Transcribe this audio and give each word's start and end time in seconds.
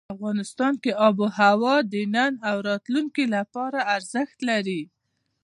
افغانستان 0.15 0.73
کې 0.83 0.91
آب 1.05 1.15
وهوا 1.23 1.75
د 1.93 1.95
نن 2.15 2.33
او 2.49 2.57
راتلونکي 2.69 3.23
لپاره 3.35 3.79
ارزښت 3.95 4.37
لري. 4.49 4.81